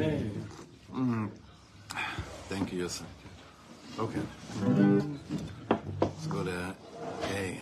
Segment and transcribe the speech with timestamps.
[0.00, 1.30] Mm.
[2.48, 3.06] Thank you, Yosef.
[3.98, 4.20] Okay.
[6.00, 6.74] Let's go to
[7.34, 7.60] A.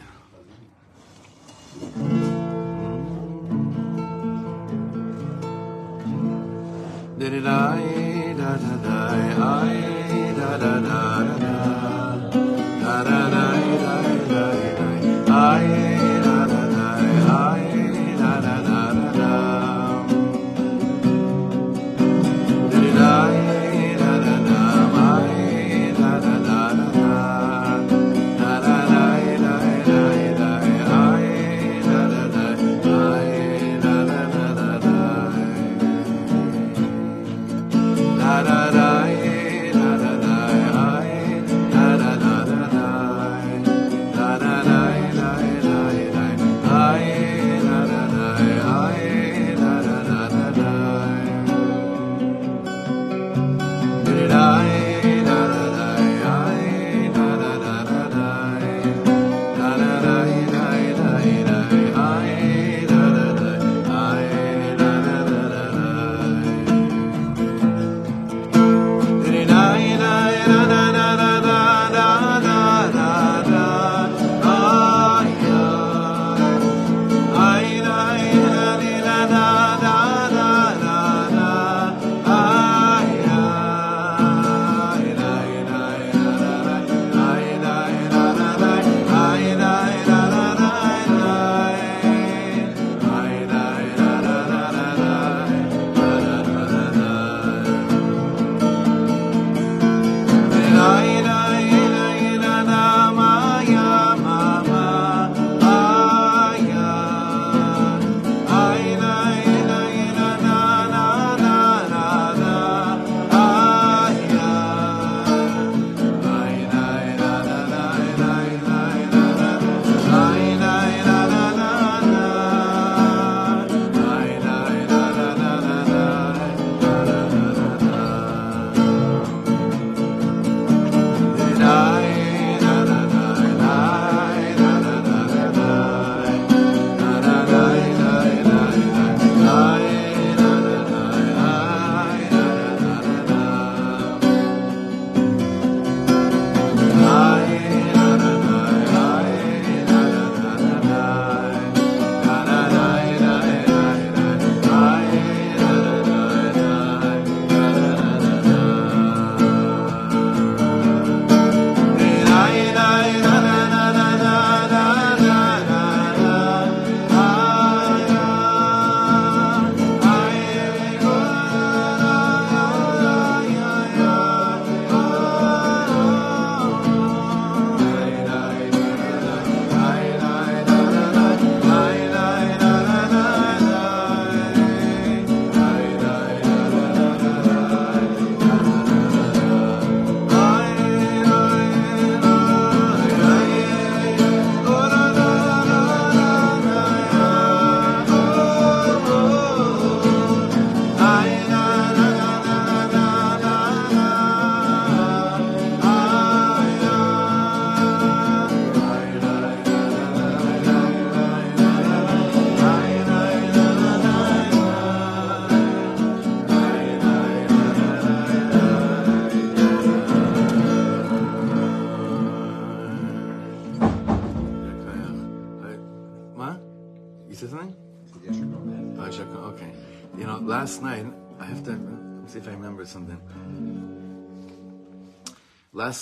[7.19, 8.99] Did it I da da da
[9.43, 11.08] I da da da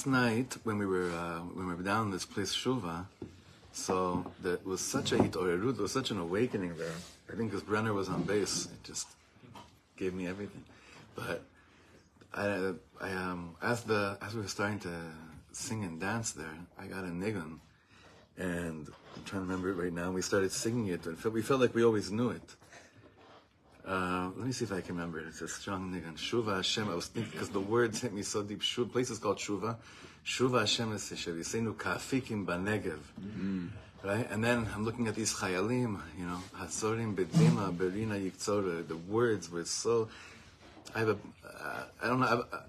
[0.06, 3.06] Night, when we were uh, when we were down in this place Shuva,
[3.72, 6.94] so that was such a hitorerut, there was such an awakening there.
[7.30, 9.08] I think because Brenner was on bass, it just
[9.96, 10.64] gave me everything.
[11.16, 11.42] But
[12.32, 14.94] I, I um, as the as we were starting to
[15.52, 17.58] sing and dance there, I got a nigun,
[18.38, 20.12] and I'm trying to remember it right now.
[20.12, 22.54] We started singing it, and we felt like we always knew it.
[23.86, 25.26] Uh, let me see if I can remember it.
[25.28, 26.16] It's a strong nigun.
[26.16, 26.88] Shuva Hashem.
[26.88, 28.60] I was thinking because the words hit me so deep.
[28.60, 29.76] Shuva, place is called Shuva.
[30.24, 32.98] Shuva Hashem es Yisenu kafikim banegev.
[34.02, 34.28] Right?
[34.30, 38.86] And then I'm looking at these chayalim, you know, Hazorim bedima berina yiktzora.
[38.86, 40.08] The words were so.
[40.94, 41.18] I have a.
[41.44, 42.26] Uh, I don't know.
[42.26, 42.62] I've, uh,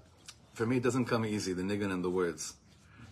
[0.54, 1.52] for me, it doesn't come easy.
[1.52, 2.54] The nigun and the words.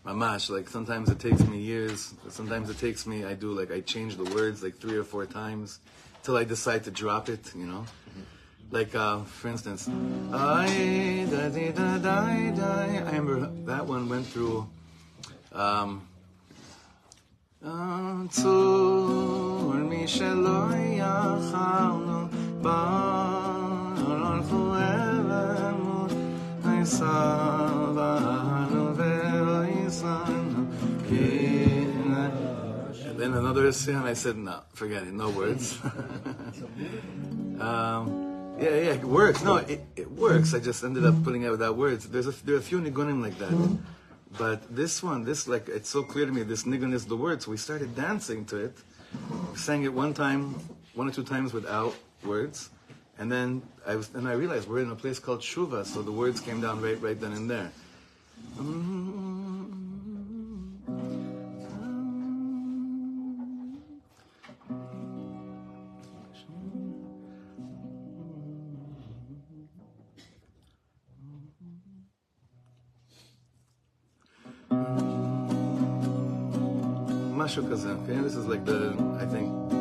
[0.05, 2.15] Mamash, like sometimes it takes me years.
[2.29, 3.25] Sometimes it takes me.
[3.25, 5.81] I do like I change the words like three or four times
[6.27, 7.55] till I decide to drop it.
[7.55, 7.85] You know.
[8.73, 9.89] Like, uh, for instance,
[10.33, 12.63] I, da, di, da, di, di.
[12.63, 14.67] I remember that one went through.
[15.53, 16.03] Um,
[33.27, 35.81] Then another sin, I said, no, forget it, no words.
[37.59, 39.43] um, yeah, yeah, it works.
[39.43, 40.55] No, it, it works.
[40.55, 42.09] I just ended up putting it without words.
[42.09, 43.79] There's a, there are a few nigunim like that.
[44.39, 46.45] But this one, this like it's so clear to me.
[46.45, 47.49] This nigun is the words.
[47.49, 48.77] We started dancing to it.
[49.51, 50.55] We sang it one time,
[50.95, 52.71] one or two times without words,
[53.19, 56.13] and then I was, and I realized we're in a place called Shuva, so the
[56.13, 57.73] words came down right, right then and there.
[77.42, 78.20] משהו כזה, okay?
[78.28, 79.75] This is like the, I think.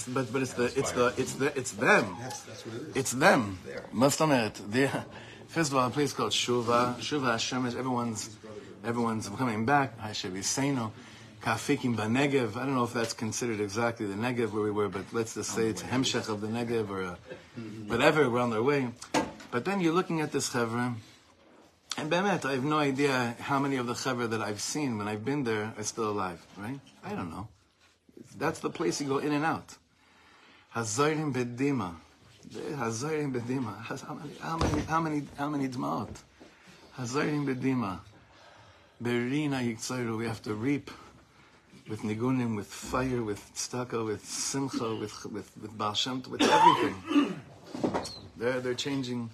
[0.00, 2.16] it's but but it's the it's the it's the it's them.
[2.94, 3.58] It's them.
[3.92, 4.60] Must it.
[4.70, 4.90] The
[5.48, 6.96] first of all, a place called Shuva.
[6.98, 7.76] Shuva Hashemesh.
[7.76, 8.36] Everyone's
[8.84, 9.98] everyone's coming back.
[9.98, 10.92] Hasheviseno.
[11.42, 12.56] Kafikim Banegev.
[12.56, 15.52] I don't know if that's considered exactly the Negev where we were, but let's just
[15.52, 17.18] say it's a Hemshech of the Negev or a,
[17.86, 18.28] whatever.
[18.28, 18.88] We're on their way.
[19.50, 20.94] But then you're looking at this Chevra.
[21.96, 25.08] And Bemet, I have no idea how many of the Chevra that I've seen when
[25.08, 26.78] I've been there are still alive, right?
[27.02, 27.48] I don't know.
[28.36, 29.76] That's the place you go in and out.
[30.74, 31.94] Hazorim bedima.
[32.52, 33.74] Hazorim bedima.
[33.82, 36.14] How many, how many, how many, how many dmaot?
[36.96, 37.98] Hazorim bedima.
[39.02, 40.16] Berina.
[40.16, 40.92] We have to reap
[41.88, 47.40] with nigunim, with fire, with staka, with simcha, with with with Baal Shem with everything.
[48.36, 49.30] They're they're changing.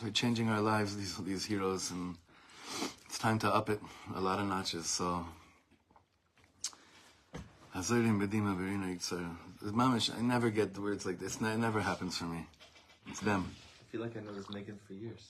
[0.00, 0.96] They're changing our lives.
[0.96, 2.16] These these heroes, and
[3.04, 3.80] it's time to up it
[4.14, 4.86] a lot of notches.
[4.86, 5.26] So.
[7.74, 9.30] Hazorim bedima berina yiktzoru.
[9.62, 11.36] Mamish, I never get the words like this.
[11.36, 12.46] It never happens for me.
[13.08, 13.50] It's them.
[13.80, 15.22] I feel like I know this Megan for years.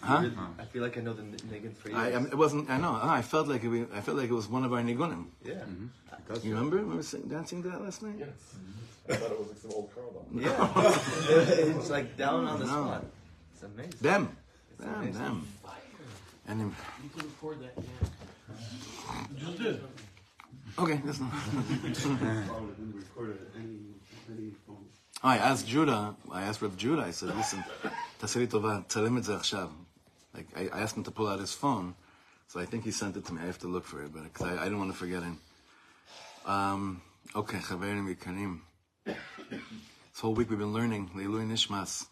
[0.00, 0.30] Huh?
[0.58, 2.00] I feel like I know the N- Megan for years.
[2.00, 2.70] I, I, it wasn't.
[2.70, 2.98] I know.
[3.02, 5.26] I felt like it, I felt like it was one of our nigunim.
[5.44, 5.54] yeah.
[5.54, 6.46] Mm-hmm.
[6.46, 6.76] You remember?
[6.76, 8.14] Remember sing, dancing to that last night?
[8.18, 8.28] Yes.
[8.28, 9.12] Mm-hmm.
[9.12, 10.40] I thought it was like some old car though.
[10.40, 11.76] Yeah.
[11.78, 12.72] it's like down on the No.
[12.72, 13.04] spot.
[13.54, 13.92] It's amazing.
[14.00, 14.36] Them.
[14.70, 14.94] It's Them.
[14.94, 15.22] amazing.
[15.22, 15.46] Them.
[16.48, 19.38] And then, You can record that, yeah.
[19.38, 19.80] Just did.
[20.78, 21.28] Okay, listen.
[21.28, 23.78] Probably been recorded at any,
[24.30, 24.86] any phone.
[25.22, 26.14] I asked Judah.
[26.30, 27.02] I asked Rav Judah.
[27.02, 27.64] I said, "Listen,
[28.20, 29.70] tasiri tova, tzelem et ze achshav."
[30.34, 31.94] Like I, I asked him to pull out his phone,
[32.48, 33.42] so I think he sent it to me.
[33.42, 35.38] I have to look for it, but because I, I didn't want to forget him.
[36.46, 37.02] Um,
[37.36, 38.60] okay, chaverim yikarim.
[39.04, 42.06] This whole week we've been learning Leilui Nishmas.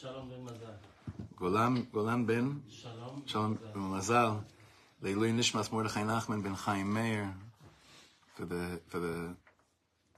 [0.00, 0.76] Shalom ben Mazal.
[1.36, 3.22] Golan Golan ben Shalom.
[3.26, 4.44] Shalom Mazal,
[5.04, 7.34] Leilui Nishmas Mordechai Nachman ben Chaim Meir,
[8.34, 9.36] for the for the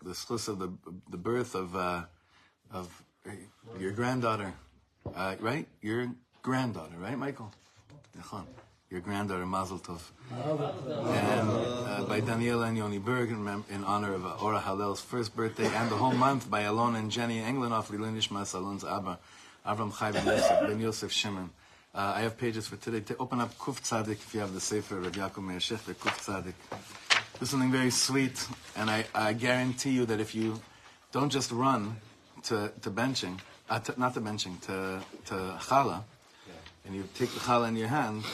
[0.00, 0.70] the schus of the
[1.10, 2.04] the birth of uh,
[2.72, 3.02] of
[3.80, 4.54] your granddaughter,
[5.12, 5.66] uh, right?
[5.82, 6.08] Your
[6.42, 7.52] granddaughter, right, Michael?
[8.88, 14.60] Your granddaughter Mazel Tov, and uh, by Daniela and Yoni Berg in, honor of Ora
[14.60, 18.84] Hallel's first birthday, and the whole month by Alon and Jenny Englenoff, Leilui Nishmas Alon's
[18.84, 19.18] Abba,
[19.66, 21.50] Avram Chai ben Yosef Shimon.
[21.96, 23.00] Uh, I have pages for today.
[23.00, 26.18] To open up Kuf Tzadik if you have the Sefer of Yaakov Meir Shechter, Kuf
[26.20, 26.52] Tzadik.
[27.38, 30.60] There's something very sweet, and I, I guarantee you that if you
[31.10, 31.96] don't just run
[32.42, 36.02] to, to benching, uh, to, not to benching, to, to challah,
[36.84, 38.24] and you take the challah in your hand,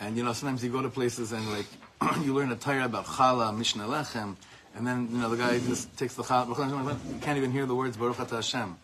[0.00, 1.66] and you know, sometimes you go to places and like,
[2.24, 4.34] you learn a Torah about challah, Mishnah Lechem,
[4.74, 7.96] and then, you know, the guy just takes the challah, can't even hear the words
[7.96, 8.76] Baruch Atah Hashem.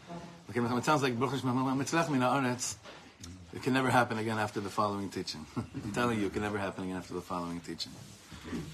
[0.51, 2.84] Okay, it sounds like Baruch Hashem.
[3.55, 5.47] It can never happen again after the following teaching.
[5.57, 7.93] I'm telling you, it can never happen again after the following teaching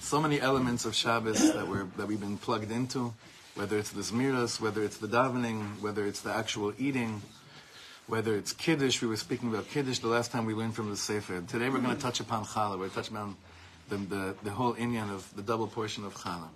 [0.01, 3.13] so many elements of Shabbos that we're that we've been plugged into,
[3.55, 7.23] whether it's the Zmiras, whether it's the davening, whether it's the actual eating,
[8.07, 9.01] whether it's Kiddush.
[9.03, 11.43] We were speaking about Kiddush the last time we learned from the Sefer.
[11.43, 12.01] Today we're going to mm-hmm.
[12.01, 12.79] touch upon Challah.
[12.79, 13.37] We're touching on
[13.89, 16.49] the, the, the whole Inyan of the double portion of Challah.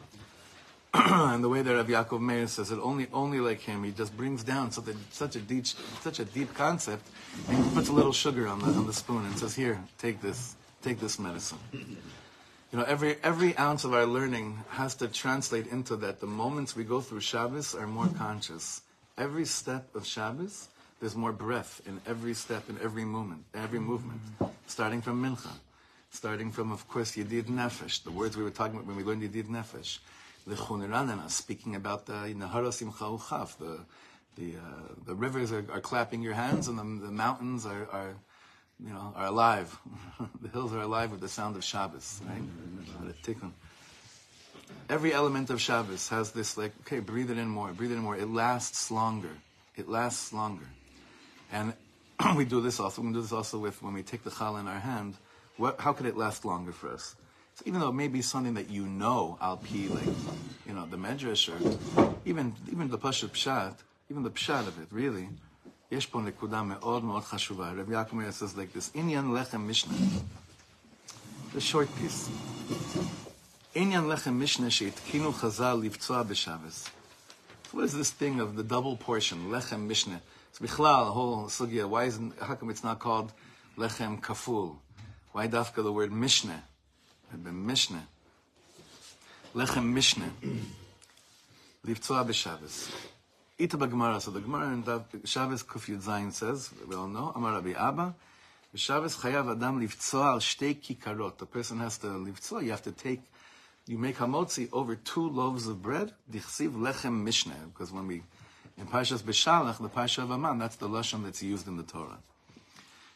[1.35, 4.17] and the way that Rav Yaakov Meir says it, only only like him, he just
[4.17, 7.05] brings down something such a deep such a deep concept,
[7.49, 10.23] and he puts a little sugar on the on the spoon and says, "Here, take
[10.23, 15.67] this, take this medicine." You know, every every ounce of our learning has to translate
[15.67, 16.21] into that.
[16.21, 18.83] The moments we go through Shabbos are more conscious.
[19.19, 20.69] Every step of Shabbos,
[21.01, 24.21] there's more breath in every step, in every movement, every movement.
[24.69, 25.55] Starting from Mincha,
[26.11, 29.23] starting from, of course, Yedid Nefesh, the words we were talking about when we learned
[29.23, 29.99] Yedid Nefesh.
[30.47, 33.81] Lechun Ranana, speaking about the Naharosim Chauchaf, the
[34.37, 38.15] the uh, the rivers are, are clapping your hands, and the, the mountains are, are
[38.81, 39.79] you know, are alive.
[40.43, 42.43] the hills are alive with the sound of Shabbos, right?
[44.89, 48.01] Every element of Shabbos has this, like, okay, breathe it in more, breathe it in
[48.01, 48.17] more.
[48.17, 49.31] It lasts longer.
[49.77, 50.67] It lasts longer.
[51.53, 51.73] And
[52.37, 53.03] we do this also.
[53.03, 55.15] We do this also with when we take the challah in our hand.
[55.57, 57.15] What, how could it last longer for us?
[57.56, 60.16] So even though it may be something that you know, al pi, like,
[60.68, 61.60] you know, the medrash or
[62.26, 63.76] even even the pashut pshat,
[64.10, 65.30] even the pshat of it, really.
[65.92, 67.72] יש פה נקודה מאוד מאוד חשובה.
[67.72, 69.94] רב יעקב מאיר says like this, עניין לחם משנה.
[71.56, 72.30] The short piece.
[73.76, 76.86] עניין לחם משנה שהתקינו חז"ל לפצוע בשבס.
[77.72, 80.22] So what is this thing of the double portion, lechem mishnah?
[80.54, 83.32] So bichlal, the whole sugya, why isn't, how come it's not called
[83.78, 84.78] lechem kaful?
[85.32, 86.64] Why dafka the word mishnah?
[87.34, 88.08] It had been mishnah.
[89.54, 90.32] Lechem mishnah.
[91.86, 92.92] Livtzoa b'Shabbos.
[93.60, 94.22] Ita b'Gemara.
[94.22, 97.72] So the Gemara in Dav- Shabbos Kuf Yud Zayin says, we all know, Amar Rabbi
[97.72, 98.16] Abba,
[98.76, 101.38] B'Shabbos chayav adam livtzoa al shtei kikarot.
[101.38, 102.64] The person has to livtzoa.
[102.64, 103.22] You have to take,
[103.88, 106.14] you make hamotzi over two loaves of bread.
[106.32, 107.74] Dichsiv lechem mishneh.
[107.74, 108.24] Because when we,
[108.78, 112.20] in Parshas B'Shalach, the Parsha of Aman, that's the lashon that's used in the Torah.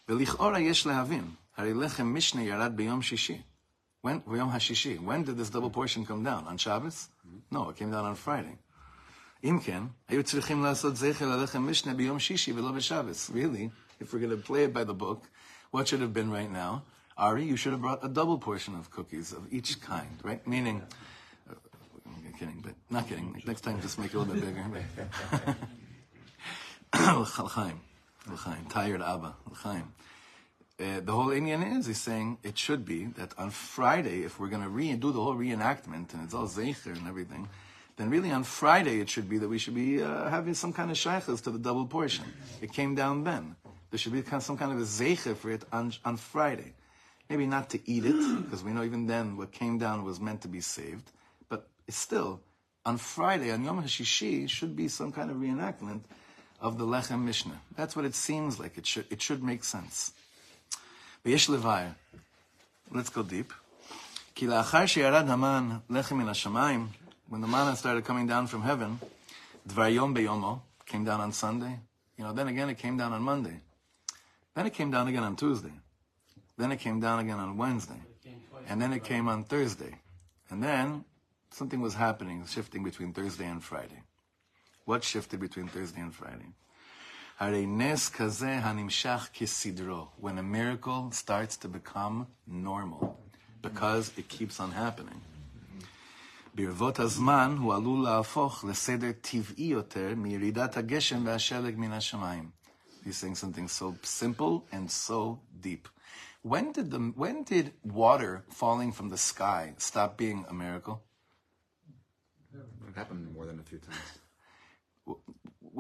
[0.09, 3.41] ולכאורה יש להבין, הרי לחם משנה ירד ביום שישי.
[4.05, 4.99] When, ביום השישי.
[4.99, 6.45] When did this double portion come down?
[6.47, 7.09] On Shabbos?
[7.51, 8.57] No, it came down on Friday.
[9.43, 13.29] אם כן, היו צריכים לעשות זכר ללחם משנה ביום שישי ולא בשבס.
[13.29, 13.69] Really,
[14.01, 15.29] if we're going to play it by the book,
[15.71, 16.83] what should have been right now?
[17.17, 20.45] Ari, you should have brought a double portion of cookies of each kind, right?
[20.47, 20.81] Meaning,
[21.49, 21.53] uh,
[22.05, 23.33] I'm kidding, but not kidding.
[23.33, 24.65] Like, next time, just make it a little bit bigger.
[26.95, 27.79] L'chaim,
[28.27, 29.93] l'chaim, tired Abba, l'chaim.
[30.80, 34.48] Uh, the whole Inyan is, he's saying it should be that on Friday, if we're
[34.48, 37.48] going to re- do the whole reenactment and it's all zecher and everything,
[37.96, 40.90] then really on Friday it should be that we should be uh, having some kind
[40.92, 42.24] of shaykhs to the double portion.
[42.62, 43.56] It came down then.
[43.90, 46.74] There should be some kind of a zecher for it on, on Friday.
[47.28, 50.42] Maybe not to eat it, because we know even then what came down was meant
[50.42, 51.10] to be saved.
[51.48, 52.40] But still,
[52.86, 56.02] on Friday, on Yom HaShishi, should be some kind of reenactment
[56.60, 57.60] of the Lechem Mishnah.
[57.76, 58.78] That's what it seems like.
[58.78, 60.12] It should, it should make sense.
[61.25, 61.91] ויש לבייר.
[62.91, 63.53] Let's go deep.
[64.35, 66.87] כי לאחר שירד המן לחם מן השמיים,
[67.29, 69.05] when the manna started coming down from heaven,
[69.67, 71.79] דבר יום ביומו, came down on Sunday.
[72.17, 73.59] You know, then again it came down on Monday.
[74.55, 75.73] Then it came down again on Tuesday.
[76.57, 78.01] Then it came down again on Wednesday.
[78.69, 79.95] And then it came on Thursday.
[80.49, 81.05] And then
[81.49, 84.01] something was happening, shifting between Thursday and Friday.
[84.85, 86.49] What shifted between Thursday and Friday?
[90.19, 93.17] when a miracle starts to become normal,
[93.61, 95.21] because it keeps on happening.
[96.55, 102.49] ברבות הזמן הוא עלול להפוך לסדר טבעי יותר מירידת הגשם והשלג מן השמיים.
[103.05, 105.87] He's saying something so simple and so deep.
[106.43, 111.01] When did the when did water falling from the sky stop being a miracle?
[112.89, 114.09] It happened more than a few times.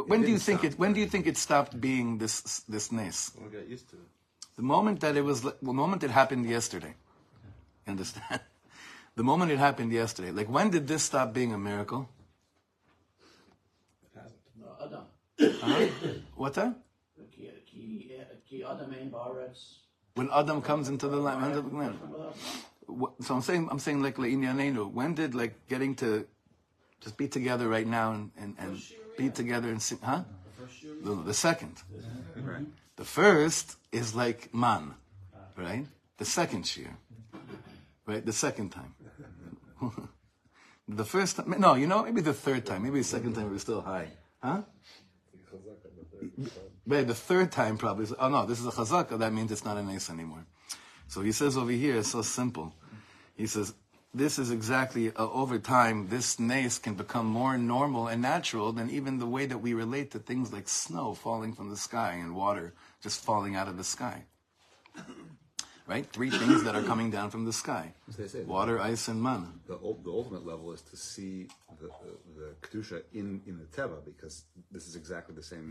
[0.06, 0.72] When do you think stop.
[0.72, 0.78] it?
[0.78, 3.32] When do you think it stopped being this this nice?
[3.34, 4.02] When we got used to it.
[4.56, 6.94] The moment that it was, the moment it happened yesterday.
[7.86, 8.40] You understand?
[9.16, 10.30] the moment it happened yesterday.
[10.30, 12.08] Like when did this stop being a miracle?
[14.02, 15.62] It hasn't.
[15.62, 16.08] uh-huh.
[16.34, 16.76] What time?
[20.14, 21.54] When Adam comes into the land,
[23.20, 26.26] so I'm saying, I'm saying like When did like getting to
[27.00, 28.82] just be together right now and and, and
[29.18, 30.22] be together and sing, huh?
[31.02, 31.82] No, no, the second.
[32.36, 32.64] Right.
[32.96, 34.94] The first is like man,
[35.56, 35.84] right?
[36.16, 36.96] The second shear,
[38.06, 38.24] right?
[38.24, 38.94] The second time.
[40.88, 43.50] the first time, no, you know, maybe the third time, maybe the second time we
[43.50, 44.08] were still high,
[44.42, 44.62] huh?
[46.86, 49.76] But the third time probably, oh no, this is a chazaka, that means it's not
[49.76, 50.46] an ace anymore.
[51.08, 52.74] So he says over here, it's so simple.
[53.36, 53.74] He says,
[54.14, 58.90] this is exactly uh, over time, this nace can become more normal and natural than
[58.90, 62.34] even the way that we relate to things like snow falling from the sky and
[62.34, 64.24] water just falling out of the sky.
[65.86, 66.06] right?
[66.12, 69.60] Three things that are coming down from the sky say, water, the, ice, and man.
[69.66, 71.48] The, the, ultimate level is to see
[71.80, 71.90] the,
[72.36, 75.70] the, Kedusha in, in the Teva because this is exactly the same.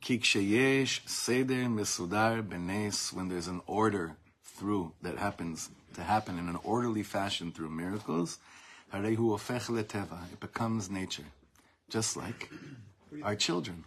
[0.00, 4.16] Kiksheyesh, Seder, Mesudar, Benes, When there's an order
[4.54, 8.38] through that happens to happen in an orderly fashion through miracles,
[8.92, 11.24] harehu ofech leteva, it becomes nature,
[11.88, 12.50] just like
[13.22, 13.84] our children.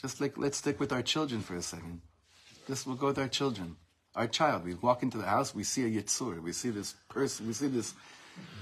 [0.00, 2.00] Just like let's stick with our children for a second.
[2.66, 3.76] This will go with our children.
[4.14, 4.64] Our child.
[4.64, 7.68] We walk into the house, we see a yitzur, we see this person, we see
[7.68, 7.94] this,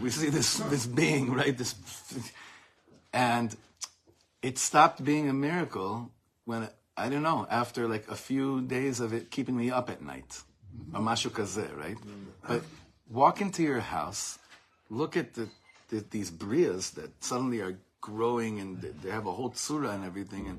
[0.01, 1.57] we see this this being, right?
[1.57, 1.75] This,
[3.13, 3.57] and
[4.43, 6.11] it stopped being a miracle
[6.45, 6.69] when
[7.01, 10.43] I don't know, after like a few days of it keeping me up at night.
[10.95, 11.31] A mashu
[11.85, 11.99] right?
[12.47, 12.63] But
[13.09, 14.39] walk into your house,
[14.89, 15.49] look at the,
[15.89, 20.45] the these brias that suddenly are growing and they- have a whole tsura and everything,
[20.51, 20.59] and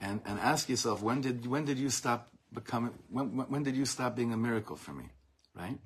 [0.00, 2.20] and and ask yourself when did when did you stop
[2.52, 5.06] becoming when when when did you stop being a miracle for me,
[5.54, 5.78] right?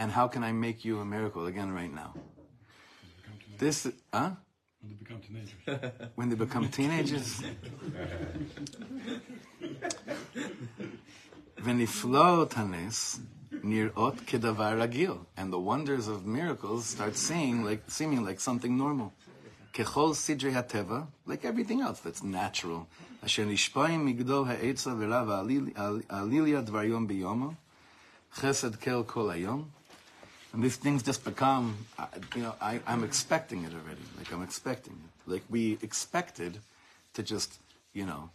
[0.00, 2.14] And how can I make you a miracle again right now?
[3.58, 4.30] This, huh?
[4.84, 6.12] When they become teenagers.
[6.14, 7.42] when they become teenagers.
[11.60, 13.18] Veniflo tanes
[13.52, 19.12] nirot kedavar ragil, and the wonders of miracles start seeing like seeming like something normal.
[19.72, 22.86] Kechol sidre hateva, like everything else that's natural.
[23.22, 25.26] Asher nishpaim migdol ha'etza v'rav
[26.08, 27.56] alilia dvar yom biyomo,
[28.36, 29.64] chesed kel kol hayom,
[30.52, 34.00] and these things just become, uh, you know, I, I'm expecting it already.
[34.16, 35.30] Like I'm expecting it.
[35.30, 36.58] Like we expected
[37.14, 37.58] to just,
[37.92, 38.30] you know,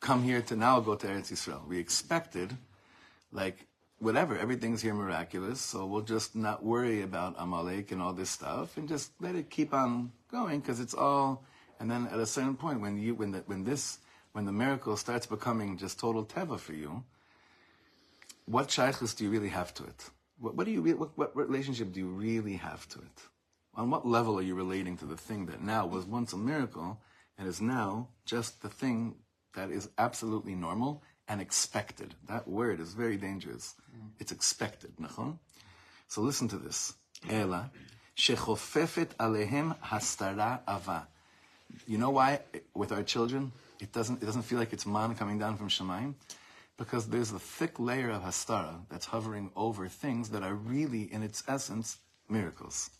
[0.00, 1.66] come here to now go to Eretz Yisrael.
[1.66, 2.54] We expected,
[3.32, 3.66] like,
[3.98, 8.76] whatever, everything's here miraculous, so we'll just not worry about Amalek and all this stuff
[8.76, 11.42] and just let it keep on going because it's all.
[11.80, 13.98] And then at a certain point, when you when the, when this
[14.32, 17.02] when the miracle starts becoming just total teva for you,
[18.46, 20.10] what shaykhs do you really have to it?
[20.38, 23.22] What, what do you re- what, what relationship do you really have to it?
[23.74, 27.00] On what level are you relating to the thing that now was once a miracle
[27.38, 29.16] and is now just the thing
[29.54, 32.14] that is absolutely normal and expected?
[32.28, 33.74] That word is very dangerous.
[33.96, 34.10] Mm.
[34.20, 35.38] It's expected, nachon?
[36.08, 36.94] So listen to this.
[37.28, 37.70] Ela,
[38.16, 41.08] shechofefet alehem hastara ava.
[41.86, 42.40] You know why
[42.74, 46.14] with our children it doesn't it doesn't feel like it's man coming down from Shemaim?
[46.76, 51.22] Because there's a thick layer of hastara that's hovering over things that are really, in
[51.22, 52.90] its essence, miracles.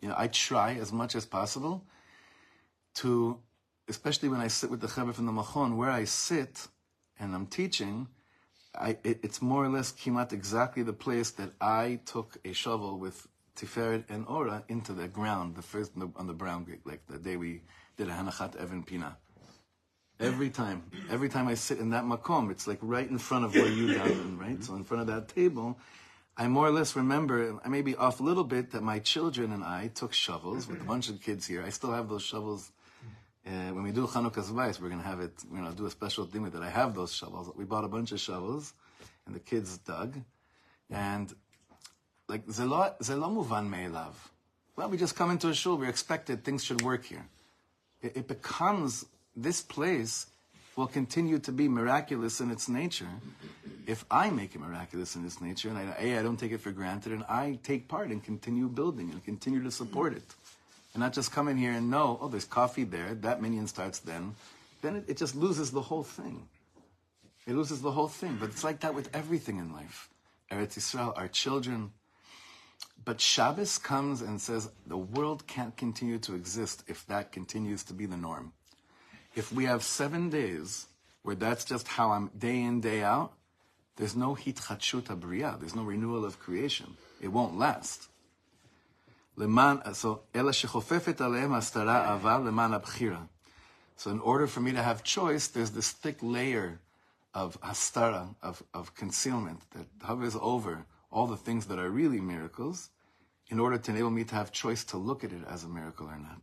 [0.00, 1.84] You know, I try as much as possible
[2.96, 3.38] to,
[3.88, 6.68] especially when I sit with the Chaver from the Machon, where I sit
[7.18, 8.08] and I'm teaching,
[8.74, 12.98] I, it, it's more or less kimat exactly the place that I took a shovel
[12.98, 13.26] with
[13.56, 17.18] Tiferet and Ora into the ground, the first on the, on the brown like the
[17.18, 17.62] day we
[17.96, 19.16] did a Hanachat Even Pina.
[20.20, 23.54] Every time, every time I sit in that makom, it's like right in front of
[23.54, 24.62] where you daven, right?
[24.64, 25.78] So in front of that table,
[26.36, 27.60] I more or less remember.
[27.64, 30.80] I may be off a little bit that my children and I took shovels with
[30.80, 31.62] a bunch of kids here.
[31.64, 32.72] I still have those shovels.
[33.46, 35.32] Uh, when we do Hanukkah's Vice, we're gonna have it.
[35.52, 36.62] You know, do a special thing with it.
[36.62, 37.52] I have those shovels.
[37.56, 38.74] We bought a bunch of shovels,
[39.24, 40.20] and the kids dug,
[40.90, 41.32] and
[42.28, 44.14] like zelot zelot muvan meilav.
[44.74, 45.78] Well, we just come into a shul.
[45.78, 47.26] We're expected things should work here.
[48.02, 49.06] it, it becomes
[49.42, 50.26] this place
[50.76, 53.08] will continue to be miraculous in its nature
[53.88, 56.60] if I make it miraculous in its nature, and I, A, I don't take it
[56.60, 60.34] for granted, and I take part and continue building and continue to support it.
[60.92, 63.98] And not just come in here and know, oh, there's coffee there, that minyan starts
[64.00, 64.34] then.
[64.82, 66.46] Then it, it just loses the whole thing.
[67.46, 68.36] It loses the whole thing.
[68.38, 70.10] But it's like that with everything in life.
[70.52, 71.90] Eretz Yisrael, our children.
[73.06, 77.94] But Shabbos comes and says the world can't continue to exist if that continues to
[77.94, 78.52] be the norm.
[79.38, 80.88] If we have seven days
[81.22, 83.34] where that's just how I'm day in, day out,
[83.94, 86.96] there's no hitchachut abriya, there's no renewal of creation.
[87.20, 88.08] It won't last.
[89.36, 90.20] So.
[93.96, 96.80] So in order for me to have choice, there's this thick layer
[97.32, 102.90] of hastara, of, of concealment that hovers over all the things that are really miracles
[103.50, 106.08] in order to enable me to have choice to look at it as a miracle
[106.08, 106.42] or not.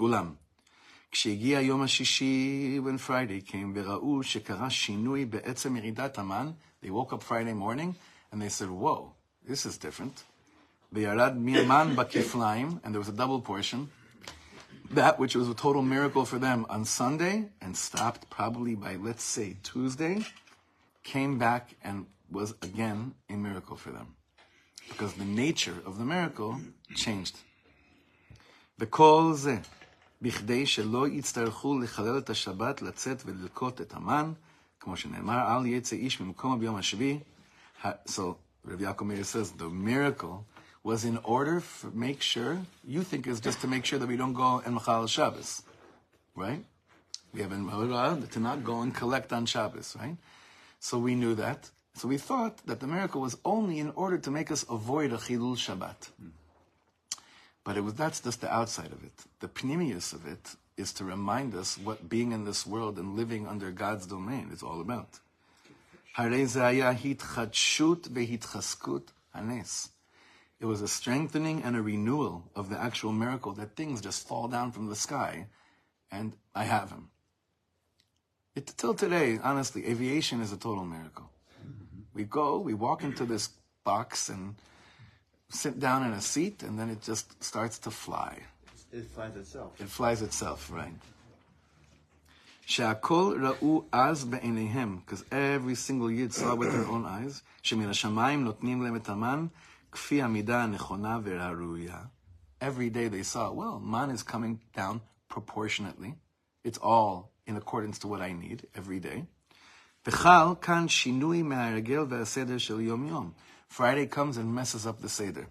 [0.00, 0.38] Ulam,
[1.13, 6.51] כשהגיע יום השישי, when Friday came, וראו שקרה שינוי בעצם ירידת המן,
[6.83, 7.95] they woke up Friday morning,
[8.31, 9.11] and they said, whoa,
[9.47, 10.23] this is different.
[10.93, 13.89] וירד מהמן בכפליים, and there was a double portion.
[14.91, 19.23] That which was a total miracle for them on Sunday, and stopped probably by, let's
[19.23, 20.25] say, Tuesday,
[21.03, 24.15] came back and was again a miracle for them.
[24.89, 26.51] Because the nature of the miracle
[26.95, 27.35] changed.
[28.79, 29.59] וכל זה,
[30.23, 34.31] בכדי שלא יצטרכו לחלל את השבת, לצאת וללקוט את המן,
[34.79, 37.19] כמו שנאמר, אל יצא איש ממקומו ביום השביעי.
[37.83, 40.45] So, Rav Yaakov Meir says, the miracle
[40.83, 44.17] was in order to make sure, you think is just to make sure that we
[44.17, 45.63] don't go and Machal Shabbos,
[46.35, 46.63] right?
[47.33, 50.17] We have in to not go and collect on Shabbos, right?
[50.79, 51.69] So we knew that.
[51.93, 55.17] So we thought that the miracle was only in order to make us avoid a
[55.17, 56.09] Chilul Shabbat.
[57.64, 59.24] But it was that's just the outside of it.
[59.40, 63.46] The pnimius of it is to remind us what being in this world and living
[63.46, 65.20] under God's domain is all about.
[70.60, 74.48] It was a strengthening and a renewal of the actual miracle that things just fall
[74.48, 75.46] down from the sky
[76.10, 77.10] and I have him.
[78.54, 81.30] It, till today, honestly, aviation is a total miracle.
[82.14, 83.50] We go, we walk into this
[83.82, 84.54] box and
[85.53, 88.33] sit down in a seat, and then it just starts to fly.
[88.91, 89.79] It finds itself.
[89.79, 90.97] It flies itself, right?
[92.65, 98.43] שהכל ראו אז בעיניהם, because every single yid saw with their own eyes, שמן השמיים
[98.43, 99.47] נותנים להם את המן,
[99.91, 101.99] כפי המידה הנכונה והראויה.
[102.61, 106.15] Every day they saw, well, man is coming down proportionately.
[106.63, 109.23] It's all in accordance to what I need every day.
[110.07, 113.31] וחל כאן שינוי מההרגל והסדר של יום-יום.
[113.74, 115.48] Friday comes and messes up the seder.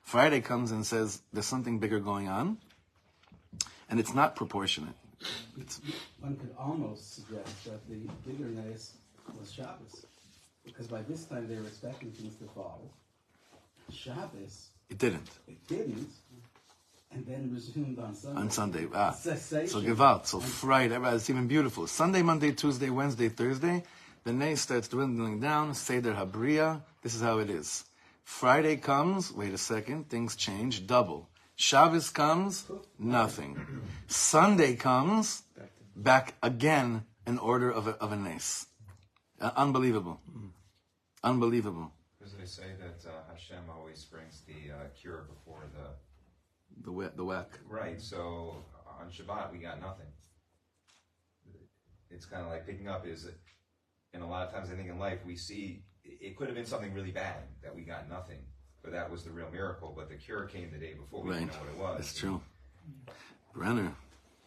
[0.00, 2.56] Friday comes and says, there's something bigger going on,
[3.90, 4.94] and it's not proportionate.
[5.60, 5.82] It's,
[6.20, 8.94] One could almost suggest that the bigger nace
[9.38, 10.06] was Shabbos.
[10.64, 12.80] Because by this time they were expecting things to fall.
[13.92, 15.28] Shabbos, it didn't.
[15.46, 16.08] it didn't.
[17.12, 18.40] And then resumed on Sunday.
[18.40, 18.86] on Sunday.
[18.94, 19.68] Ah, Cessation.
[19.68, 20.26] so Gewalt.
[20.26, 21.86] So Friday, it's even beautiful.
[21.86, 23.82] Sunday, Monday, Tuesday, Wednesday, Thursday.
[24.24, 25.74] The Nay starts dwindling down.
[25.74, 26.80] Seder Habriya.
[27.06, 27.84] This is how it is.
[28.24, 29.32] Friday comes.
[29.32, 30.08] Wait a second.
[30.08, 30.88] Things change.
[30.88, 31.30] Double.
[31.54, 32.64] Shabbos comes.
[32.98, 33.56] Nothing.
[34.08, 35.44] Sunday comes.
[35.94, 38.66] Back again in order of a, of a Nace.
[39.40, 40.20] Uh, unbelievable.
[41.22, 41.92] Unbelievable.
[42.18, 45.90] Because they say that uh, Hashem always brings the uh, cure before the.
[46.82, 47.12] The whack.
[47.14, 47.50] The whack.
[47.68, 48.64] Right, so
[49.00, 50.10] on Shabbat we got nothing.
[52.10, 53.28] It's kind of like picking up is,
[54.12, 55.84] and a lot of times I think in life we see
[56.20, 58.38] it could have been something really bad that we got nothing,
[58.82, 59.92] but that was the real miracle.
[59.96, 61.38] But the cure came the day before we Right.
[61.40, 62.00] didn't know what it was.
[62.00, 62.40] It's true.
[63.54, 63.92] Brenner.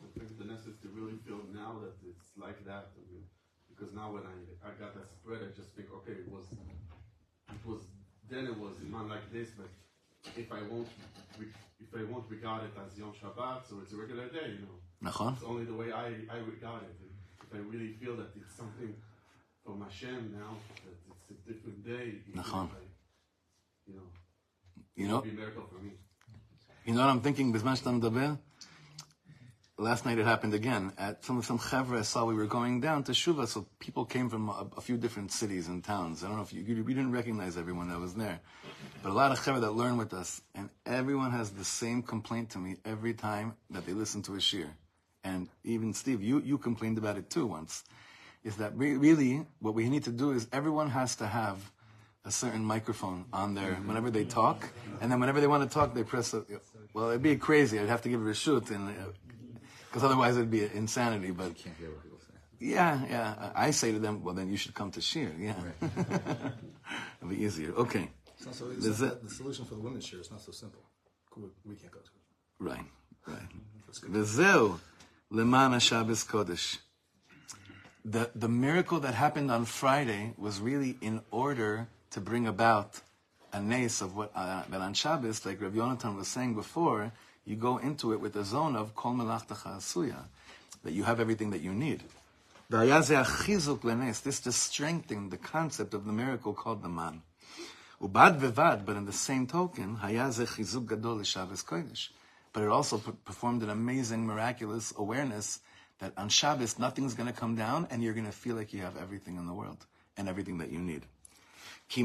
[0.03, 2.89] I think the next is to really feel now that it's like that.
[2.95, 3.23] I mean,
[3.69, 4.35] because now when I,
[4.67, 7.81] I got that spread, I just think, okay, it was, it was,
[8.29, 9.67] then it was a man like this, but
[10.37, 10.87] if I won't,
[11.39, 14.77] if I won't regard it as Yom Shabbat, so it's a regular day, you know.
[15.11, 15.33] Nachon?
[15.35, 16.95] It's only the way I, I regard it.
[17.41, 18.93] If I really feel that it's something
[19.69, 20.93] from Hashem now that
[21.29, 22.15] it's a different day.
[22.35, 22.69] Nachon.
[23.85, 24.01] You know,
[24.95, 25.91] you know, for me.
[26.85, 27.53] You know what I'm thinking?
[29.77, 30.91] Last night it happened again.
[30.97, 34.27] At some some chavre I saw we were going down to Shuva, so people came
[34.29, 36.23] from a, a few different cities and towns.
[36.23, 38.39] I don't know if you, you, didn't recognize everyone that was there,
[39.03, 42.49] but a lot of chavre that learn with us, and everyone has the same complaint
[42.51, 44.69] to me every time that they listen to a shiur.
[45.23, 47.83] And even Steve, you you complained about it too once
[48.43, 51.71] is that re- really what we need to do is everyone has to have
[52.25, 54.69] a certain microphone on there whenever they talk,
[55.01, 56.33] and then whenever they want to talk, they press.
[56.33, 56.43] A,
[56.93, 57.79] well, it'd be crazy.
[57.79, 58.93] I'd have to give it a shoot, and uh,
[59.87, 61.31] because otherwise it'd be insanity.
[61.31, 61.53] But
[62.59, 63.51] Yeah, yeah.
[63.55, 65.31] I say to them, well, then you should come to Shir.
[65.39, 65.91] Yeah, right.
[67.21, 67.71] it'd be easier.
[67.73, 68.09] Okay.
[68.37, 70.81] It's so, that, the solution for the women's share is not so simple.
[71.65, 72.59] We, can't go to it.
[72.59, 72.85] Right,
[73.27, 74.11] right.
[74.11, 74.79] Vezeu,
[75.31, 76.79] lemana Shabbos Kodesh
[78.09, 83.01] the, the miracle that happened on Friday was really in order to bring about
[83.53, 87.11] a nace of what uh, that on Shabbos, like Rav Yonatan was saying before,
[87.45, 90.23] you go into it with a zone of kol melachtacha asuya,
[90.83, 92.03] that you have everything that you need.
[92.69, 97.21] This just strengthened the concept of the miracle called the man.
[98.01, 102.09] Ubad vivad, but in the same token, hayaze chizuk gadol Shabbos kodesh.
[102.53, 105.59] But it also performed an amazing, miraculous awareness
[105.99, 108.81] that on Shabbos nothing's going to come down and you're going to feel like you
[108.81, 109.85] have everything in the world
[110.17, 111.03] and everything that you need.
[111.89, 112.03] Because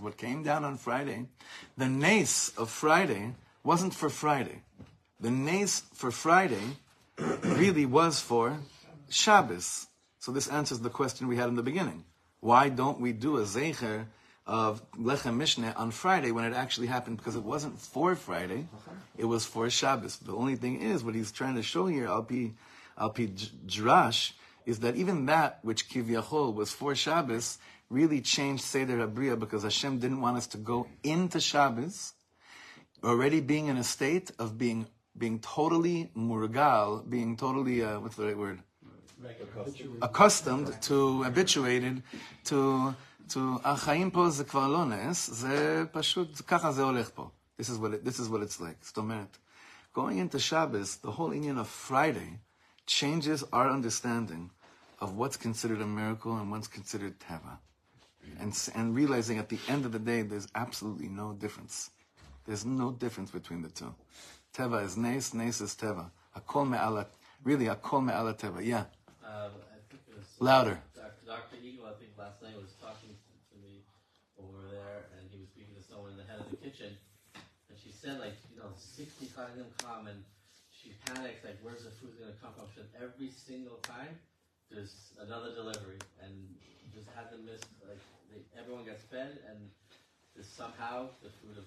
[0.00, 1.26] what came down on Friday,
[1.76, 4.62] the nace of Friday wasn't for Friday.
[5.20, 6.76] The nace for Friday
[7.44, 8.58] really was for
[9.08, 9.86] Shabbos.
[10.18, 12.04] So this answers the question we had in the beginning.
[12.40, 14.06] Why don't we do a Zecher
[14.46, 17.16] of Lechem Mishneh on Friday when it actually happened?
[17.18, 18.66] Because it wasn't for Friday,
[19.16, 20.18] it was for Shabbos.
[20.18, 22.52] The only thing is, what he's trying to show here, Alpi,
[22.98, 23.28] Alpi
[23.66, 24.32] Drash,
[24.66, 27.58] is that even that which Kivyachol was for Shabbos
[27.90, 32.14] really changed Seder Habriya because Hashem didn't want us to go into Shabbos
[33.04, 34.86] already being in a state of being
[35.18, 38.60] being totally murgal, being totally uh, what's the right word?
[40.02, 42.02] accustomed to, habituated
[42.44, 42.94] to, to,
[43.64, 47.30] החיים פה זה כבר לא נס, זה פשוט, ככה זה הולך פה.
[47.60, 48.84] This is what it, this is what it's like.
[48.84, 49.38] זאת אומרת,
[49.94, 52.38] going into Shabbos, the whole Inyan of Friday
[52.86, 54.50] changes our understanding
[55.00, 57.58] of what's considered a miracle and what's considered teva.
[58.40, 61.90] And, and realizing at the end of the day, there's absolutely no difference.
[62.46, 63.94] There's no difference between the two.
[64.56, 66.10] Teva is nes, nes is teva.
[66.36, 67.06] Hakol me'ala,
[67.44, 68.84] really, hakol me'ala teva, yeah.
[69.24, 69.48] Uh,
[70.38, 70.80] Louder.
[71.32, 71.56] Dr.
[71.64, 73.80] Eagle, I think last night was talking to, to me
[74.36, 76.92] over there, and he was speaking to someone in the head of the kitchen,
[77.32, 80.20] and she said like, you know, 65 of them come, and
[80.68, 82.68] she panics like, where's the food gonna come from?
[82.76, 84.12] She said every single time
[84.68, 86.36] there's another delivery, and
[86.92, 87.96] just hasn't missed like
[88.28, 89.72] they, everyone gets fed, and
[90.44, 91.64] somehow the food of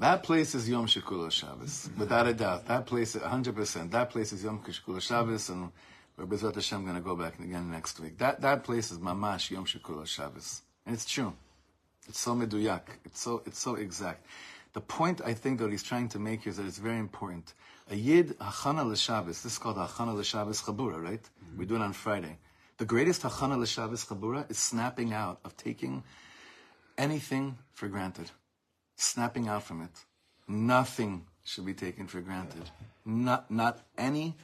[0.00, 2.66] that place is Yom Shikula Shabbos, without a doubt.
[2.66, 3.90] That place, 100%.
[3.90, 5.70] That place is Yom Shikula Shabbos, and
[6.16, 8.18] we're Bezrat Hashem going to go back again next week.
[8.18, 11.34] That that place is Mamash Yom Shikula Shabbos, and it's true.
[12.08, 12.82] It's so meduyak.
[13.04, 14.24] It's so it's so exact.
[14.72, 17.54] The point I think that he's trying to make here is that it's very important.
[17.90, 19.42] A yid hachana l'Shabbos.
[19.42, 21.22] This is called hachana l'Shabbos chabura, right?
[21.22, 21.58] Mm-hmm.
[21.58, 22.38] We do it on Friday.
[22.78, 26.02] The greatest hachana l'Shabbos chabura is snapping out of taking
[26.98, 28.30] anything for granted,
[28.96, 29.90] snapping out from it.
[30.48, 32.70] Nothing should be taken for granted.
[33.04, 34.34] Not not any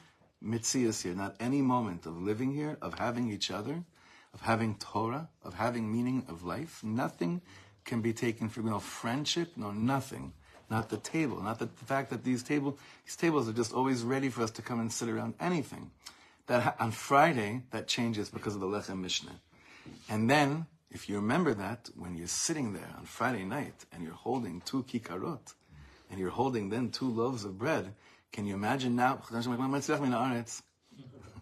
[0.43, 3.83] mitzias here, not any moment of living here, of having each other,
[4.33, 6.83] of having Torah, of having meaning of life.
[6.83, 7.41] Nothing
[7.85, 10.33] can be taken for, know, friendship, no, nothing.
[10.69, 14.01] Not the table, not the, the fact that these table, these tables are just always
[14.01, 15.91] ready for us to come and sit around anything.
[16.47, 19.39] That on Friday, that changes because of the Lechem Mishnah.
[20.09, 24.13] And then, if you remember that, when you're sitting there on Friday night and you're
[24.13, 25.53] holding two kikarot,
[26.09, 27.93] and you're holding then two loaves of bread,
[28.33, 29.21] can you imagine now?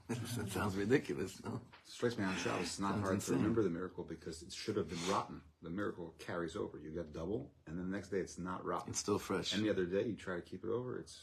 [0.10, 1.62] It sounds ridiculous, no?
[1.88, 2.62] strikes me on Shabbos.
[2.64, 3.36] It's not Sounds hard insane.
[3.36, 5.40] to remember the miracle because it should have been rotten.
[5.62, 6.78] The miracle carries over.
[6.84, 8.90] You get double, and then the next day it's not rotten.
[8.90, 9.54] It's still fresh.
[9.58, 11.16] Any other day you try to keep it over, it's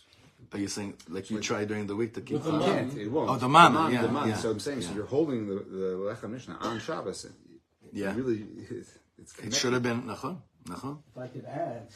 [0.51, 2.89] But you're saying, like you try during the week to keep With the man.
[2.91, 2.99] can't.
[2.99, 3.29] It won't.
[3.29, 4.29] Oh, the man, man, yeah, the man.
[4.29, 4.95] yeah, So I'm saying, so yeah.
[4.97, 7.25] you're holding the the Lechem Mishnah on Shabbos.
[7.27, 7.35] and
[7.93, 8.15] Yeah.
[8.15, 10.99] Really, it's, it's It should have been, nachon, nachon.
[11.13, 11.89] If I could add,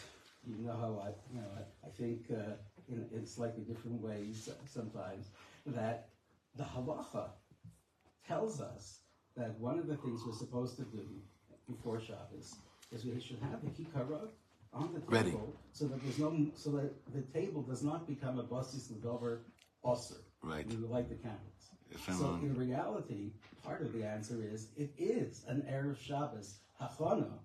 [0.47, 2.55] you know how I, you know, I, I think uh,
[2.93, 5.31] in, in slightly different ways sometimes
[5.67, 6.09] that
[6.57, 7.31] the halacha
[8.27, 9.01] tells us
[9.37, 11.07] that one of the things we're supposed to do
[11.69, 12.57] before Shabbos
[12.91, 14.29] is we should have the kikarot
[14.73, 15.37] on the table Ready.
[15.73, 19.41] so that there's no so that the table does not become a basis ledover
[19.85, 20.19] osir.
[20.43, 20.67] Right.
[20.69, 21.71] We light the candles.
[22.19, 23.33] So I'm- in reality,
[23.63, 27.39] part of the answer is it is an erev Shabbos hachana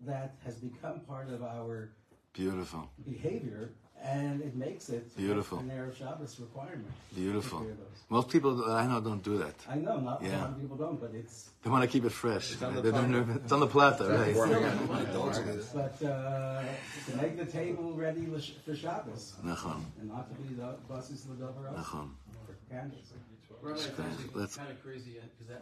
[0.00, 1.92] that has become part of our
[2.32, 5.58] Beautiful, behavior, and it makes it Beautiful.
[5.58, 6.90] an erev Shabbos requirement.
[7.14, 7.58] beautiful.
[7.60, 7.98] Take care of those.
[8.10, 9.54] Most people I know don't do that.
[9.68, 10.40] I know not a Yeah.
[10.42, 12.52] lot of people don't, but it's They want to keep it fresh.
[12.52, 13.26] It's on the They don't platter.
[13.26, 14.34] know- It's on the platter, right?
[15.74, 16.62] but uh,
[17.06, 18.26] to make the table ready
[18.64, 22.08] for Shabbos Nachon, and not to be the buses ledover osir nachon.
[22.46, 23.12] for candles.
[23.62, 25.54] Rabbi, it's actually Let's- kind of crazy because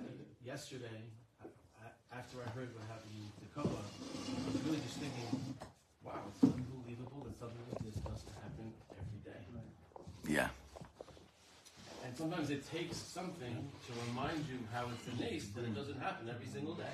[0.44, 1.02] yesterday,
[1.44, 1.46] a-
[1.84, 5.54] a- after I heard what happened in Tacoma, I was really just thinking,
[6.02, 8.29] wow, it's unbelievable that something like this doesn't happen every day.
[10.30, 10.48] Yeah.
[12.04, 16.00] And sometimes it takes something to remind you how it's a nace that it doesn't
[16.00, 16.84] happen every single day.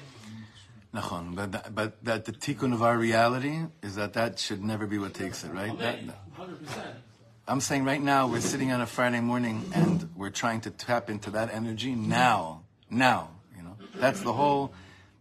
[0.94, 1.34] Nachon.
[1.34, 4.98] But, that- but that the tikkun of our reality is that that should never be
[4.98, 5.76] what takes it, right?
[5.78, 6.12] That, Amen.
[6.34, 6.94] Hundred percent.
[7.46, 11.10] I'm saying right now we're sitting on a Friday morning and we're trying to tap
[11.10, 12.62] into that energy now.
[12.90, 14.72] Now, you know, that's the whole.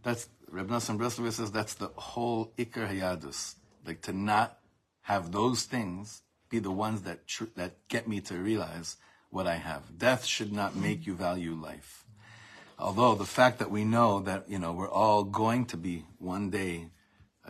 [0.03, 3.55] That's Reb Nosson Breslov says that's the whole ikar hayadus.
[3.86, 4.57] Like to not
[5.01, 6.22] have those things
[6.55, 8.97] be the ones that tr- that get me to realize
[9.29, 9.83] what I have.
[9.97, 12.05] Death should not make you value life.
[12.79, 16.49] Although the fact that we know that you know we're all going to be one
[16.49, 16.73] day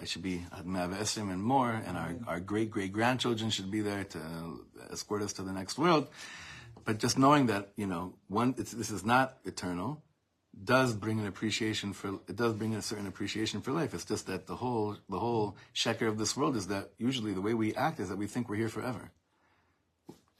[0.01, 3.81] I should be at Mavasim and more, and our, our great great grandchildren should be
[3.81, 4.19] there to
[4.91, 6.07] escort us to the next world.
[6.83, 10.03] But just knowing that, you know, one, this is not eternal,
[10.63, 13.93] does bring an appreciation for it does bring a certain appreciation for life.
[13.93, 17.41] It's just that the whole the whole sheker of this world is that usually the
[17.41, 19.11] way we act is that we think we're here forever.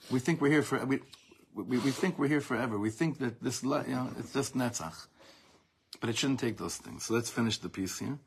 [0.09, 0.99] We think we're here for we,
[1.53, 2.77] we, we think we're here forever.
[2.77, 5.07] We think that this you know it's just netzach,
[5.99, 7.05] but it shouldn't take those things.
[7.05, 8.19] So let's finish the piece here.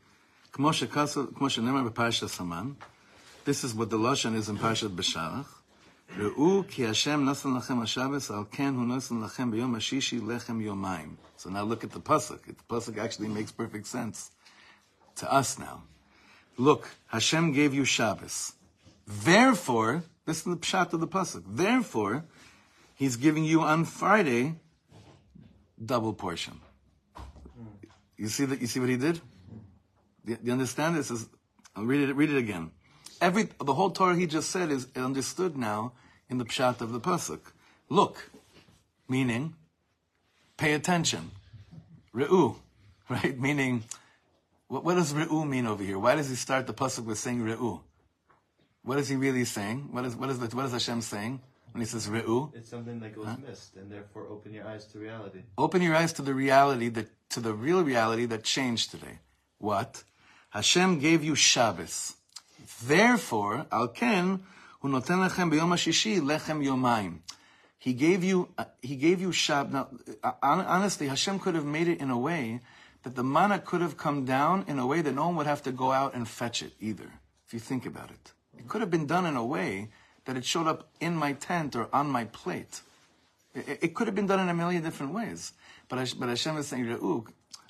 [3.44, 5.57] This is what the lashon is in Parshat Beshalach.
[6.16, 11.16] Ki Hashem nasan lachem al ken hu nasan lachem b'yom hashishi lechem.
[11.36, 12.44] So now look at the pasuk.
[12.46, 14.30] The pasuk actually makes perfect sense
[15.16, 15.82] to us now.
[16.56, 18.54] Look, Hashem gave you Shabbos.
[19.06, 21.44] Therefore, this is the pshat of the pasuk.
[21.46, 22.24] Therefore,
[22.96, 24.56] He's giving you on Friday
[25.82, 26.60] double portion.
[28.16, 28.60] You see that?
[28.60, 29.20] You see what He did?
[30.26, 30.96] Do you understand?
[30.96, 31.28] This.
[31.76, 32.16] I'll read it.
[32.16, 32.72] Read it again.
[33.20, 35.92] Every the whole Torah he just said is understood now
[36.28, 37.40] in the pshat of the pasuk.
[37.88, 38.30] Look,
[39.08, 39.54] meaning,
[40.56, 41.30] pay attention.
[42.14, 42.56] Re'u,
[43.08, 43.38] right?
[43.38, 43.84] Meaning,
[44.68, 45.98] what, what does re'u mean over here?
[45.98, 47.80] Why does he start the pasuk with saying re'u?
[48.82, 49.88] What is he really saying?
[49.90, 51.40] What is what is the, what is Hashem saying
[51.72, 52.54] when he says re'u?
[52.54, 55.40] It's something that goes missed, and therefore open your eyes to reality.
[55.56, 59.18] Open your eyes to the reality that to the real reality that changed today.
[59.58, 60.04] What?
[60.50, 62.14] Hashem gave you Shabbos.
[62.86, 64.42] Therefore, al ken
[64.82, 67.18] noten lechem b'yom hashishi lechem yomayim.
[67.78, 69.72] He gave you uh, he gave you Shabbos.
[69.72, 69.88] Now,
[70.22, 72.60] uh, honestly, Hashem could have made it in a way
[73.04, 75.62] that the manna could have come down in a way that no one would have
[75.62, 77.10] to go out and fetch it either.
[77.46, 79.88] If you think about it, it could have been done in a way
[80.24, 82.82] that it showed up in my tent or on my plate.
[83.54, 85.52] It, it could have been done in a million different ways.
[85.88, 86.86] But, but Hashem is saying,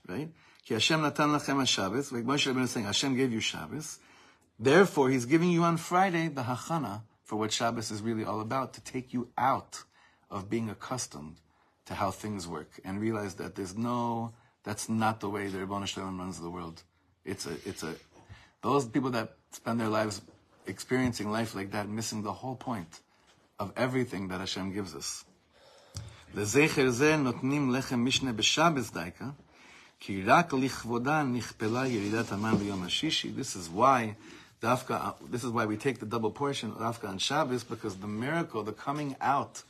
[0.09, 0.29] right?
[0.65, 2.11] Ki Hashem natan lachem Shabbos.
[2.11, 3.99] Like Moshe Rabbeinu is saying, Hashem gave you Shabbos.
[4.59, 8.73] Therefore, he's giving you on Friday the hachana for what Shabbos is really all about,
[8.75, 9.85] to take you out
[10.31, 11.37] of being accustomed
[11.85, 14.33] to how things work and realize that there's no,
[14.65, 16.83] that's not the way the Ribono Shel Olam runs the world.
[17.27, 17.95] It's a, it's a,
[18.63, 20.23] those people that spend their lives
[20.67, 23.01] experiencing life like that, missing the whole point
[23.59, 25.25] of everything that Hashem gives us.
[26.35, 26.55] This
[33.57, 34.17] is why
[34.63, 38.07] dafka, this is why we take the double portion of dafka on Shabbos, because the
[38.07, 39.63] miracle, the coming out,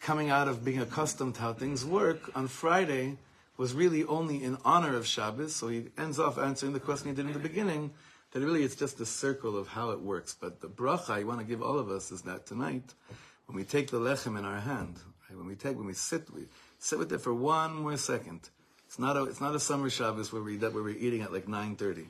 [0.00, 3.18] coming out of being accustomed to how things work on Friday
[3.56, 5.54] was really only in honor of Shabbos.
[5.54, 7.92] So he ends off answering the question he did in the beginning,
[8.32, 10.36] that really it's just a circle of how it works.
[10.38, 12.94] But the bracha I want to give all of us is that tonight,
[13.46, 14.96] when we take the lechem in our hand,
[15.28, 16.46] right, when we take, when we sit, we
[16.78, 18.48] sit with it for one more second.
[18.86, 21.32] It's not a, it's not a summer Shabbos where we, that where we're eating at
[21.32, 22.06] like 9.30.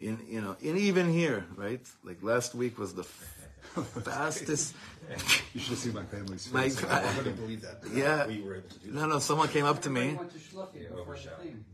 [0.00, 1.80] In, you know, and even here, right?
[2.02, 3.04] Like last week was the
[4.04, 4.74] fastest.
[5.54, 6.80] You should see my family's My face.
[6.80, 7.04] God.
[7.04, 7.82] I couldn't believe that.
[7.92, 8.26] Yeah.
[8.26, 9.00] We were able to do that.
[9.00, 10.02] No, no, someone came up to me.
[10.02, 11.16] Everyone to shluchim before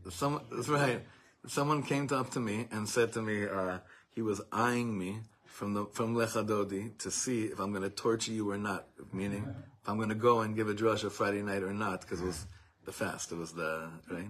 [0.03, 0.11] the.
[0.11, 1.01] Some, that's right.
[1.47, 3.79] Someone came to, up to me and said to me, uh,
[4.13, 8.31] he was eyeing me from the from Lechadodi to see if I'm going to torture
[8.31, 8.87] you or not.
[9.11, 9.45] Meaning,
[9.81, 12.25] if I'm going to go and give a drasha Friday night or not, because it
[12.25, 12.45] was
[12.85, 13.31] the fast.
[13.31, 14.25] It was the right.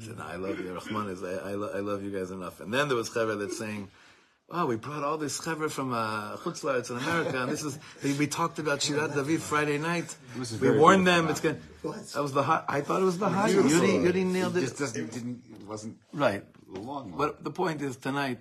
[0.00, 2.30] I said, no, I love you, Rahman is I, I, lo- I love you guys
[2.30, 2.60] enough.
[2.60, 3.88] And then there was Chaver that's saying.
[4.52, 7.78] Oh, we brought all this chaver from uh, Chutz La'aretz in America, and this is
[8.02, 10.12] we, we talked about Shirat David Friday night.
[10.60, 11.60] We warned them it's good.
[11.84, 12.64] That was the high.
[12.66, 13.28] I thought it was the.
[13.28, 13.70] Beautiful.
[13.70, 14.66] Yuri, Yuri nailed It it.
[14.66, 16.42] just doesn't, didn't, it wasn't Right.
[16.66, 17.14] long.
[17.16, 18.40] But the point is tonight,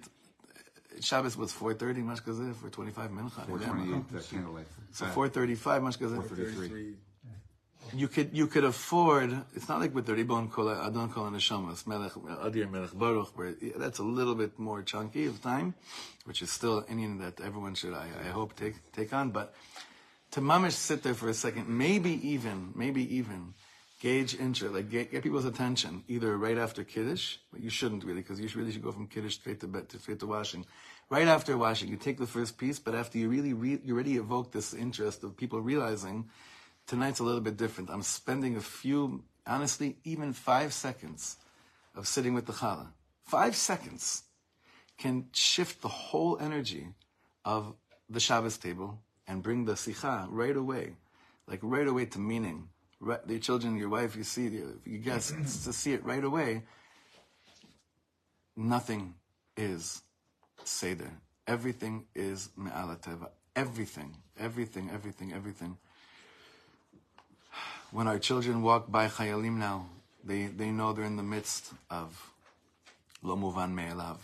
[1.00, 3.46] Shabbos was 4.30, much gazeh, for 25 mincha.
[3.46, 4.68] 428, uh, candlelight.
[4.92, 6.16] So 4.35, much gazeh.
[6.16, 6.96] 433.
[7.94, 11.88] You could, you could afford, it's not like with the Ribon Kol, Adon Kol Neshamas,
[11.88, 15.74] Melech, Adir Melech Baruch, where that's a little bit more chunky of time,
[16.26, 19.32] which is still Inyan that everyone should, I, I hope, take, take on.
[19.32, 19.56] But
[20.32, 23.54] to mamish sit there for a second, maybe even, maybe even
[24.00, 28.22] gauge interest, like get, get people's attention, either right after Kiddush, but you shouldn't really,
[28.22, 30.66] because you should, really should go from Kiddush straight to bed, to straight to washing.
[31.10, 34.18] Right after washing, you take the first piece, but after you really, re, you already
[34.18, 36.30] evoke this interest of people realizing
[36.90, 37.92] tonight's a little bit different.
[37.92, 41.38] I'm spending a few, honestly, even five seconds
[41.96, 42.88] of sitting with the challah.
[43.26, 44.24] Five seconds
[44.98, 46.88] can shift the whole energy
[47.46, 47.76] of
[48.10, 50.96] the Shabbos table and bring the sikha right away,
[51.48, 52.70] like right away to meaning.
[53.00, 54.46] Right, your children, your wife, you see,
[54.84, 55.30] you guess
[55.66, 56.64] to see it right away.
[58.58, 59.14] Nothing
[59.56, 60.02] is
[60.64, 61.12] seder.
[61.48, 63.30] Everything is me'alateva.
[63.56, 65.78] Everything, everything, everything, everything.
[67.92, 69.88] When our children walk by Chayalim now,
[70.24, 72.32] they, they know they're in the midst of
[73.24, 74.18] Lo Muvan Me'elav,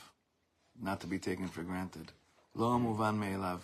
[0.80, 2.12] not to be taken for granted.
[2.54, 3.62] Lo Muvan Me'elav.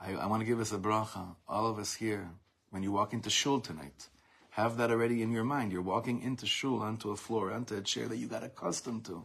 [0.00, 2.30] I, I want to give us a bracha, all of us here,
[2.70, 4.06] when you walk into shul tonight.
[4.50, 5.72] Have that already in your mind.
[5.72, 9.24] You're walking into shul, onto a floor, onto a chair that you got accustomed to.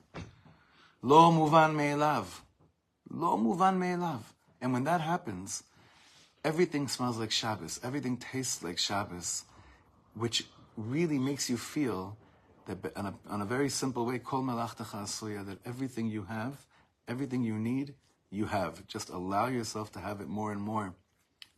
[1.04, 2.26] Lo Muvan Me'elav.
[3.12, 4.22] Lo Muvan Me'elav.
[4.60, 5.62] And when that happens,
[6.44, 7.80] everything smells like Shabbos.
[7.84, 9.44] Everything tastes like Shabbos
[10.14, 10.46] which
[10.78, 12.18] really makes you feel
[12.66, 16.66] that on a, on a very simple way, kol melachtacha asuya, that everything you have,
[17.08, 17.96] everything you need,
[18.30, 18.86] you have.
[18.88, 20.94] Just allow yourself to have it more and more.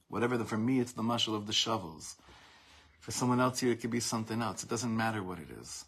[0.07, 2.17] Whatever the, for me, it's the mushel of the shovels.
[2.99, 4.63] For someone else here, it could be something else.
[4.63, 5.85] It doesn't matter what it is.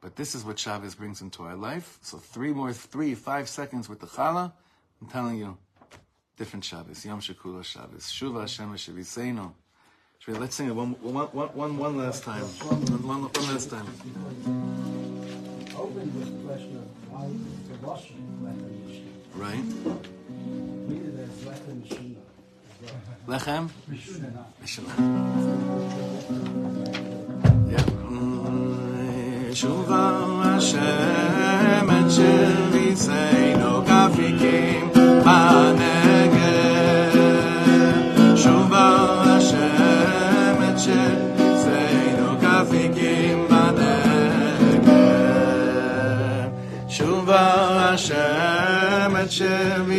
[0.00, 1.98] But this is what Shabbos brings into our life.
[2.02, 4.52] So three more, three, five seconds with the challah.
[5.00, 5.56] I'm telling you,
[6.36, 7.04] different Shabbos.
[7.04, 8.04] Yom Shekula Shabbos.
[8.04, 8.70] Shuva Hashem
[10.20, 10.34] Sheviseinu.
[10.34, 12.42] Shreya, Let's sing it one, one, one, one, one last time.
[12.42, 13.86] One, one, one last time.
[15.76, 17.26] Open with the question of why
[17.68, 19.12] the Russian lechem machine.
[19.34, 19.66] Right?
[20.88, 22.16] Really, there's lechem machine.
[23.26, 23.70] Lechem?
[24.60, 24.94] Mishnah.
[27.70, 27.84] Yeah.
[28.08, 30.02] Mm, Shuva
[30.42, 33.93] Hashem et kafikim
[49.36, 49.93] Hashem